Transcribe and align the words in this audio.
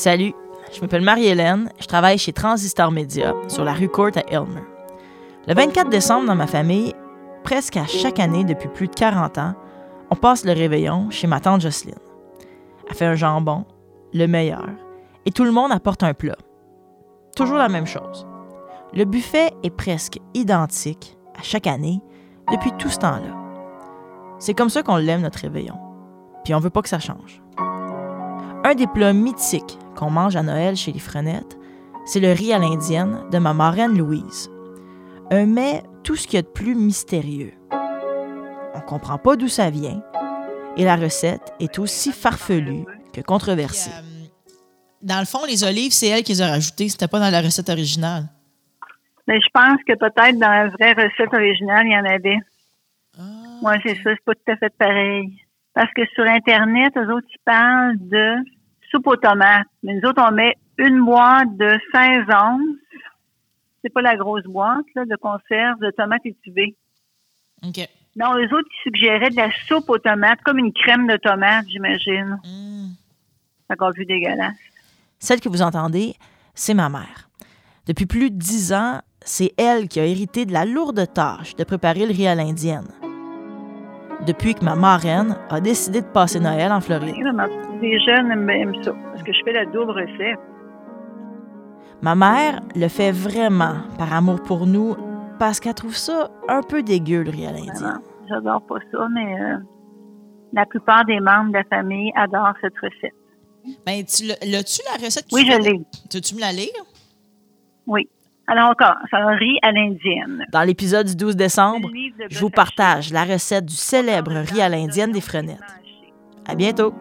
Salut, 0.00 0.32
je 0.72 0.80
m'appelle 0.80 1.02
Marie-Hélène, 1.02 1.70
je 1.78 1.84
travaille 1.84 2.16
chez 2.16 2.32
Transistor 2.32 2.90
Media 2.90 3.34
sur 3.48 3.64
la 3.64 3.74
rue 3.74 3.90
Court 3.90 4.12
à 4.16 4.20
Elmer. 4.32 4.62
Le 5.46 5.52
24 5.52 5.90
décembre, 5.90 6.26
dans 6.26 6.34
ma 6.34 6.46
famille, 6.46 6.94
presque 7.44 7.76
à 7.76 7.84
chaque 7.84 8.18
année 8.18 8.44
depuis 8.44 8.70
plus 8.70 8.88
de 8.88 8.94
40 8.94 9.36
ans, 9.36 9.52
on 10.08 10.16
passe 10.16 10.46
le 10.46 10.52
réveillon 10.52 11.10
chez 11.10 11.26
ma 11.26 11.38
tante 11.38 11.60
Jocelyne. 11.60 11.98
Elle 12.88 12.94
fait 12.94 13.04
un 13.04 13.14
jambon, 13.14 13.66
le 14.14 14.24
meilleur, 14.24 14.70
et 15.26 15.32
tout 15.32 15.44
le 15.44 15.52
monde 15.52 15.70
apporte 15.70 16.02
un 16.02 16.14
plat. 16.14 16.38
Toujours 17.36 17.58
la 17.58 17.68
même 17.68 17.86
chose. 17.86 18.26
Le 18.94 19.04
buffet 19.04 19.52
est 19.62 19.68
presque 19.68 20.18
identique 20.32 21.18
à 21.38 21.42
chaque 21.42 21.66
année 21.66 22.00
depuis 22.50 22.72
tout 22.78 22.88
ce 22.88 23.00
temps-là. 23.00 23.36
C'est 24.38 24.54
comme 24.54 24.70
ça 24.70 24.82
qu'on 24.82 24.96
l'aime, 24.96 25.20
notre 25.20 25.40
réveillon. 25.40 25.76
Puis 26.42 26.54
on 26.54 26.58
veut 26.58 26.70
pas 26.70 26.80
que 26.80 26.88
ça 26.88 27.00
change. 27.00 27.42
Un 28.62 28.74
des 28.74 28.86
plats 28.86 29.14
mythiques 29.14 29.78
qu'on 29.96 30.10
mange 30.10 30.36
à 30.36 30.42
Noël 30.42 30.76
chez 30.76 30.92
les 30.92 30.98
Frenettes, 30.98 31.58
c'est 32.04 32.20
le 32.20 32.32
riz 32.32 32.52
à 32.52 32.58
l'indienne 32.58 33.24
de 33.30 33.38
ma 33.38 33.54
marraine 33.54 33.96
Louise. 33.96 34.50
Un 35.30 35.46
mets 35.46 35.82
tout 36.04 36.14
ce 36.14 36.26
qu'il 36.26 36.34
y 36.34 36.38
a 36.38 36.42
de 36.42 36.46
plus 36.46 36.74
mystérieux. 36.74 37.54
On 38.74 38.80
comprend 38.80 39.16
pas 39.16 39.36
d'où 39.36 39.48
ça 39.48 39.70
vient, 39.70 40.02
et 40.76 40.84
la 40.84 40.96
recette 40.96 41.54
est 41.58 41.78
aussi 41.78 42.12
farfelue 42.12 42.84
que 43.14 43.22
controversée. 43.22 43.90
Euh, 43.90 44.26
dans 45.00 45.20
le 45.20 45.26
fond, 45.26 45.46
les 45.48 45.64
olives, 45.64 45.92
c'est 45.92 46.08
elle 46.08 46.22
qui 46.22 46.32
les 46.32 46.42
a 46.42 46.48
rajoutées. 46.48 46.90
C'était 46.90 47.08
pas 47.08 47.18
dans 47.18 47.30
la 47.30 47.40
recette 47.40 47.70
originale. 47.70 48.24
Mais 49.26 49.40
je 49.40 49.48
pense 49.54 49.78
que 49.86 49.94
peut-être 49.94 50.38
dans 50.38 50.50
la 50.50 50.68
vraie 50.68 50.92
recette 50.92 51.32
originale, 51.32 51.86
il 51.86 51.92
y 51.92 51.96
en 51.96 52.04
avait. 52.04 52.38
Ah, 53.18 53.22
Moi, 53.62 53.74
c'est 53.82 53.94
ça, 53.94 54.10
c'est 54.10 54.24
pas 54.24 54.34
tout 54.34 54.52
à 54.52 54.56
fait 54.56 54.74
pareil. 54.76 55.32
Parce 55.74 55.92
que 55.94 56.02
sur 56.14 56.24
Internet, 56.24 56.92
eux 56.96 57.12
autres, 57.12 57.26
ils 57.30 57.44
parlent 57.44 57.96
de 57.98 58.36
soupe 58.90 59.06
aux 59.06 59.16
tomates. 59.16 59.66
Mais 59.82 59.94
nous 59.94 60.08
autres, 60.08 60.22
on 60.26 60.32
met 60.32 60.56
une 60.78 61.04
boîte 61.04 61.56
de 61.56 61.78
16 61.92 62.24
onces. 62.34 62.76
C'est 63.82 63.92
pas 63.92 64.02
la 64.02 64.16
grosse 64.16 64.44
boîte, 64.44 64.84
là, 64.94 65.04
de 65.04 65.16
conserve 65.16 65.78
de 65.80 65.90
tomates 65.90 66.26
étuvées. 66.26 66.74
OK. 67.64 67.88
Non, 68.16 68.36
eux 68.36 68.52
autres, 68.52 68.68
ils 68.68 68.82
suggéraient 68.82 69.30
de 69.30 69.36
la 69.36 69.50
soupe 69.66 69.88
aux 69.88 69.98
tomates, 69.98 70.40
comme 70.42 70.58
une 70.58 70.72
crème 70.72 71.06
de 71.06 71.16
tomates, 71.16 71.66
j'imagine. 71.68 72.38
Hmm. 72.44 72.88
C'est 73.66 73.74
encore 73.74 73.92
plus 73.92 74.04
dégueulasse. 74.04 74.56
Celle 75.18 75.40
que 75.40 75.48
vous 75.48 75.62
entendez, 75.62 76.14
c'est 76.54 76.74
ma 76.74 76.88
mère. 76.88 77.30
Depuis 77.86 78.06
plus 78.06 78.30
de 78.30 78.36
dix 78.36 78.72
ans, 78.72 79.00
c'est 79.24 79.52
elle 79.56 79.88
qui 79.88 80.00
a 80.00 80.06
hérité 80.06 80.44
de 80.44 80.52
la 80.52 80.64
lourde 80.64 81.06
tâche 81.12 81.54
de 81.56 81.64
préparer 81.64 82.06
le 82.06 82.12
riz 82.12 82.26
à 82.26 82.34
l'indienne. 82.34 82.88
Depuis 84.26 84.54
que 84.54 84.64
ma 84.64 84.74
marraine 84.74 85.36
a 85.48 85.60
décidé 85.60 86.02
de 86.02 86.06
passer 86.06 86.40
Noël 86.40 86.70
en 86.72 86.80
Floride. 86.80 87.14
Les 87.80 87.98
jeunes 88.00 88.30
aiment, 88.30 88.74
ça, 88.84 88.92
parce 89.12 89.22
que 89.22 89.32
je 89.32 89.38
fais 89.44 89.52
la 89.52 89.64
double 89.66 89.92
recette. 89.92 90.38
Ma 92.02 92.14
mère 92.14 92.60
le 92.76 92.88
fait 92.88 93.12
vraiment 93.12 93.76
par 93.98 94.12
amour 94.12 94.42
pour 94.42 94.66
nous 94.66 94.94
parce 95.38 95.58
qu'elle 95.60 95.74
trouve 95.74 95.96
ça 95.96 96.30
un 96.48 96.62
peu 96.62 96.82
dégueu, 96.82 97.22
le 97.22 97.30
riz 97.30 97.46
à 97.46 97.52
l'indienne. 97.52 97.74
Vraiment. 97.74 98.00
J'adore 98.28 98.62
pas 98.62 98.76
ça, 98.92 99.08
mais 99.12 99.40
euh, 99.40 99.56
la 100.52 100.66
plupart 100.66 101.04
des 101.06 101.18
membres 101.20 101.48
de 101.48 101.54
la 101.58 101.64
famille 101.64 102.12
adorent 102.14 102.54
cette 102.60 102.78
recette. 102.82 103.14
Ben, 103.86 104.04
tu 104.04 104.24
l'as- 104.26 104.38
l'as-tu, 104.46 104.80
la 104.90 105.02
recette? 105.04 105.26
Oui, 105.32 105.44
tu 105.44 105.52
je 105.52 105.58
l'ai. 105.58 105.80
Tu 106.10 106.20
tu 106.20 106.34
me 106.34 106.40
la 106.40 106.52
lire? 106.52 106.68
Oui. 107.86 108.08
Alors 108.50 108.70
encore, 108.70 108.96
c'est 109.08 109.16
un 109.16 109.36
riz 109.36 109.60
à 109.62 109.70
l'indienne. 109.70 110.44
Dans 110.50 110.62
l'épisode 110.62 111.06
du 111.06 111.14
12 111.14 111.36
décembre, 111.36 111.88
je 112.28 112.40
vous 112.40 112.50
partage 112.50 113.12
la 113.12 113.22
recette 113.22 113.64
du 113.64 113.76
célèbre 113.76 114.32
riz 114.32 114.60
à 114.60 114.68
l'indienne 114.68 115.12
des 115.12 115.20
Frenettes. 115.20 115.60
À 116.48 116.56
bientôt! 116.56 116.92